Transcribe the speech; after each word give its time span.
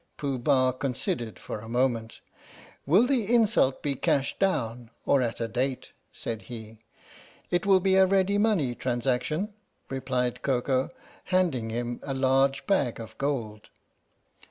Pooh 0.17 0.39
Bah 0.39 0.71
considered 0.71 1.37
for 1.37 1.59
a 1.59 1.69
moment. 1.69 2.21
"Will 2.87 3.05
the 3.05 3.31
insult 3.31 3.83
be 3.83 3.93
cash 3.93 4.35
down 4.39 4.89
or 5.05 5.21
at 5.21 5.39
a 5.39 5.47
date?" 5.47 5.91
said 6.11 6.41
he. 6.49 6.79
88 6.81 6.81
THE 6.81 6.81
STORY 6.87 6.87
OF 6.87 7.03
THE 7.03 7.39
MIKADO" 7.43 7.61
It 7.61 7.65
will 7.67 7.79
be 7.81 7.95
a 7.97 8.05
ready 8.07 8.37
money 8.39 8.73
transaction," 8.73 9.53
replied 9.91 10.41
Koko, 10.41 10.89
handing 11.25 11.69
him 11.69 11.99
a 12.01 12.15
large 12.15 12.65
bag 12.65 12.99
of 12.99 13.15
gold. 13.19 13.69